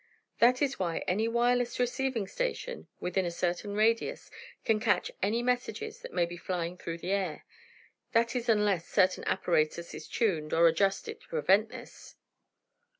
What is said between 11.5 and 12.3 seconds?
this."